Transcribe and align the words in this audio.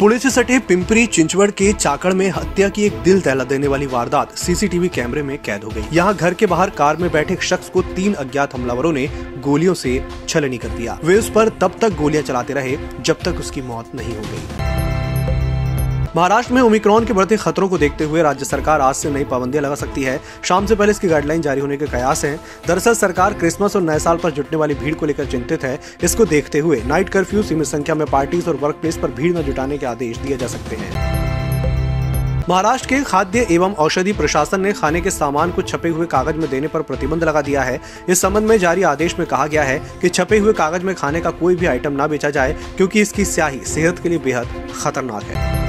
पुणे 0.00 0.18
से 0.18 0.30
सटे 0.30 0.58
पिंपरी 0.58 1.06
चिंचवड़ 1.06 1.50
के 1.50 1.72
चाकड़ 1.72 2.12
में 2.14 2.28
हत्या 2.30 2.68
की 2.68 2.84
एक 2.84 2.92
दिल 3.02 3.20
दहला 3.20 3.44
देने 3.44 3.66
वाली 3.66 3.86
वारदात 3.86 4.32
सीसीटीवी 4.38 4.88
कैमरे 4.88 5.22
में 5.22 5.36
कैद 5.38 5.64
हो 5.64 5.70
गई। 5.70 5.82
यहाँ 5.92 6.14
घर 6.14 6.34
के 6.34 6.46
बाहर 6.46 6.70
कार 6.70 6.96
में 6.96 7.10
बैठे 7.12 7.34
एक 7.34 7.42
शख्स 7.42 7.68
को 7.68 7.82
तीन 7.82 8.14
अज्ञात 8.14 8.54
हमलावरों 8.54 8.92
ने 8.92 9.06
गोलियों 9.40 9.74
से 9.74 10.02
छलनी 10.28 10.58
कर 10.58 10.68
दिया। 10.68 10.98
वे 11.04 11.18
उस 11.18 11.30
पर 11.30 11.48
तब 11.60 11.78
तक 11.80 11.96
गोलियाँ 11.96 12.22
चलाते 12.22 12.54
रहे 12.54 12.76
जब 13.00 13.22
तक 13.24 13.40
उसकी 13.40 13.62
मौत 13.62 13.94
नहीं 13.94 14.16
हो 14.16 14.22
गई। 14.22 14.89
महाराष्ट्र 16.16 16.54
में 16.54 16.60
ओमिक्रॉन 16.62 17.04
के 17.04 17.12
बढ़ते 17.12 17.36
खतरों 17.36 17.68
को 17.68 17.78
देखते 17.78 18.04
हुए 18.04 18.22
राज्य 18.22 18.44
सरकार 18.44 18.80
आज 18.80 18.94
से 18.94 19.10
नई 19.10 19.24
पाबंदियाँ 19.24 19.62
लगा 19.64 19.74
सकती 19.74 20.02
है। 20.02 20.18
शाम 20.44 20.66
से 20.66 20.74
पहले 20.74 20.90
इसकी 20.90 21.08
गाइडलाइन 21.08 21.42
जारी 21.42 21.60
होने 21.60 21.76
के 21.76 21.86
कयास 21.86 22.24
हैं। 22.24 22.38
दरअसल 22.66 22.94
सरकार 22.94 23.34
क्रिसमस 23.34 23.76
और 23.76 23.82
नए 23.82 23.98
साल 23.98 24.16
पर 24.16 24.30
जुटने 24.30 24.58
वाली 24.58 24.74
भीड़ 24.74 24.94
को 24.94 25.06
लेकर 25.06 25.26
चिंतित 25.26 25.64
है। 25.64 25.78
इसको 26.02 26.24
देखते 26.24 26.58
हुए 26.58 26.82
नाइट 26.86 27.08
कर्फ्यू, 27.08 27.42
सीमित 27.42 27.66
संख्या 27.66 27.94
में 27.94 28.06
पार्टीज़ 28.06 28.48
और 28.48 28.56
वर्क 28.56 28.74
प्लेस 28.74 28.96
पर 28.96 29.10
भीड़ 29.10 29.36
न 29.38 29.42
जुटाने 29.42 29.78
के 29.78 29.86
आदेश 29.86 30.18
दिए 30.18 30.36
जा 30.36 30.46
सकते 30.46 30.76
हैं। 30.76 31.08
महाराष्ट्र 32.48 32.88
के 32.88 33.02
खाद्य 33.02 33.46
एवं 33.50 33.74
औषधि 33.74 34.12
प्रशासन 34.12 34.60
ने 34.60 34.72
खाने 34.72 35.00
के 35.00 35.10
सामान 35.10 35.50
को 35.52 35.62
छपे 35.62 35.88
हुए 35.88 36.06
कागज़ 36.06 36.36
में 36.36 36.48
देने 36.50 36.68
पर 36.68 36.82
प्रतिबंध 36.82 37.24
लगा 37.24 37.42
दिया 37.42 37.62
है। 37.62 37.80
इस 38.08 38.20
संबंध 38.20 38.48
में 38.48 38.56
जारी 38.58 38.82
आदेश 38.82 39.18
में 39.18 39.26
कहा 39.28 39.46
गया 39.46 39.62
है 39.62 39.78
कि 40.02 40.08
छपे 40.08 40.38
हुए 40.38 40.52
कागज़ 40.52 40.84
में 40.84 40.94
खाने 40.94 41.20
का 41.20 41.30
कोई 41.30 41.56
भी 41.56 41.66
आइटम 41.66 42.02
न 42.02 42.08
बेचा 42.08 42.30
जाए, 42.30 42.56
क्योंकि 42.76 43.00
इसकी 43.00 43.24
स्याही 43.24 43.64
सेहत 43.66 43.98
के 43.98 44.08
लिए 44.08 44.18
बेहद 44.18 44.68
खतरनाक 44.82 45.22
है। 45.22 45.59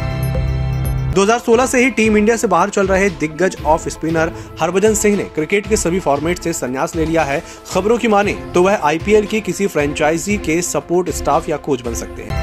2016 1.16 1.66
से 1.66 1.84
ही 1.84 1.90
टीम 1.90 2.18
इंडिया 2.18 2.36
से 2.38 2.48
बाहर 2.48 2.70
चल 2.70 2.88
रहे 2.88 3.10
दिग्गज 3.10 3.58
ऑफ़ 3.66 3.90
स्पिनर 3.90 4.32
हरभजन 4.62 4.94
सिंह 4.94 5.18
ने 5.18 5.24
क्रिकेट 5.24 5.68
के 5.68 5.78
सभी 5.78 6.00
फॉर्मेट 6.00 6.40
से 6.40 6.54
संन्यास 6.54 6.96
ले 6.96 7.06
लिया 7.06 7.24
है। 7.24 7.44
खबरों 7.72 7.98
की 7.98 8.08
माने 8.08 8.34
तो 8.34 8.64
वह 8.64 8.80
आईपीएल 8.84 9.26
की 9.26 9.42
किसी 9.42 9.68
फ्रेंचाइजी 9.68 10.38
के 10.38 10.62
सपोर्ट 10.62 11.10
स्टाफ 11.10 11.50
या 11.50 11.58
कोच 11.58 11.82
बन 11.82 11.94
सकते 11.94 12.24
हैं। 12.24 12.40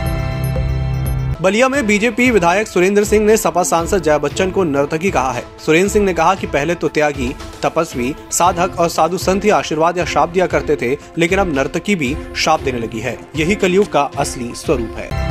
बलिया 1.43 1.69
में 1.69 1.87
बीजेपी 1.87 2.31
विधायक 2.31 2.69
सुरेंद्र 2.69 3.05
सिंह 3.05 3.27
ने 3.27 3.37
सपा 3.37 3.63
सांसद 3.63 4.03
जया 4.03 4.19
बच्चन 4.19 4.51
को 4.51 4.65
नर्तकी 4.65 5.11
कहा 5.11 5.33
है। 5.33 5.45
सुरेंद्र 5.67 5.93
सिंह 5.93 6.05
ने 6.05 6.15
कहा 6.15 6.35
कि 6.35 6.47
पहले 6.47 6.75
तो 6.75 6.89
त्यागी, 6.89 7.35
तपस्वी, 7.63 8.15
साधक 8.31 8.79
और 8.79 8.89
साधु 8.89 9.19
संत 9.19 9.45
ही 9.45 9.51
आशीर्वाद 9.51 9.99
या 9.99 10.05
शाप 10.05 10.29
दिया 10.29 10.47
करते 10.47 10.77
थे, 10.77 10.99
लेकिन 11.19 11.39
अब 11.39 11.55
नर्तकी 11.55 11.97
भी 11.97 12.17
शाप 12.37 12.63
देने 12.63 12.79
लगी 12.79 13.01
है। 13.01 13.19
यही 13.37 13.55
कलयुग 13.55 13.93
का 13.93 14.03
असली 14.03 14.53
स्वरूप 14.55 14.95
है। 14.97 15.28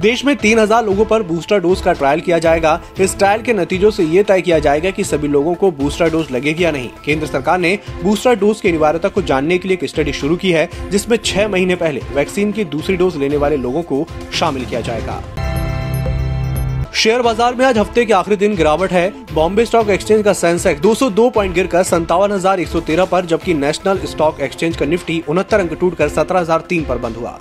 देश 0.00 0.24
में 0.24 0.34
3000 0.36 0.84
लोगों 0.84 1.04
पर 1.04 1.22
बूस्टर 1.22 1.58
डोज 1.60 1.80
का 1.80 1.92
ट्रायल 1.92 2.20
किया 2.20 2.38
जाएगा। 2.38 2.80
इस 3.00 3.16
ट्रायल 3.18 3.42
के 3.42 3.52
नतीजों 3.52 3.90
से 3.90 4.04
ये 4.04 4.22
तय 4.22 4.40
किया 4.40 4.58
जाएगा 4.58 4.90
कि 4.90 5.04
सभी 5.04 5.28
लोगों 5.28 5.54
को 5.54 5.70
बूस्टर 5.72 6.10
डोज 6.10 6.30
लगेगी 6.30 6.64
या 6.64 6.70
नहीं। 6.70 6.88
केंद्र 7.04 7.26
सरकार 7.26 7.58
ने 7.58 7.78
बूस्टर 8.02 8.34
डोज 8.36 8.60
की 8.60 8.68
अनिवार्यता 8.68 9.08
को 9.08 9.22
जानने 9.22 9.58
के 9.58 9.68
लिए 9.68 9.76
एक 9.76 9.88
स्टडी 9.90 10.12
शुरू 10.12 10.36
की 10.36 10.52
है, 10.52 10.68
जिसमें 10.90 11.16
छह 11.18 11.48
महीने 11.48 11.74
पहले 11.76 12.00
वैक्सीन 12.14 12.52
की 12.52 12.64
दूसरी 12.66 12.96
डोज 12.96 13.16
लेने 13.16 13.36
वाले 13.36 13.56
लोगों 13.56 13.82
को 13.82 14.06
शामिल 14.32 14.64
किया 14.64 14.80
जाएगा। 14.80 15.20
शेयर 16.94 17.22
बाज़ार 17.22 17.54
में 17.54 17.64
आज 17.66 17.78
हफ़्ते 17.78 18.04
के 18.04 18.12
आखिरी 18.12 18.36
दिन 18.36 18.56
गिरावट 18.56 18.92
है। 18.92 19.12
बॉम्बे 19.34 19.64
स्टॉक 19.64 19.90
एक्सचेंज 19.90 20.24
का 20.24 20.32
सेंसेक्स 20.34 20.80
202 20.82 21.30
पॉइंट 21.30 21.54
गिरकर 21.54 21.82
संतावन 21.82 22.32
हज़ार 22.32 22.60
एक 22.60 22.68
सौ 22.68 22.80
तेरह 22.80 23.04
पर, 23.04 23.26
जबकि 23.26 23.54
नेशनल 23.56 24.00
स्टॉक 24.06 24.40
एक्सचेंज 24.40 24.76
का 24.76 24.86
निफ्टी 24.86 25.22
उनहत्तर 25.28 25.60
अंक 25.60 25.78
टूटकर 25.80 26.08
सत्रह 26.08 26.40
हज़ार 26.40 26.64
तीन 26.68 26.84
पर 26.84 26.98
बंद 26.98 27.16
हुआ। 27.16 27.38